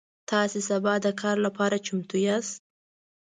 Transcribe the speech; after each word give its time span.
تاسو 0.31 0.57
سبا 0.69 0.93
د 1.05 1.07
کار 1.21 1.37
لپاره 1.45 1.83
چمتو 1.85 2.17
یاست؟ 2.27 2.57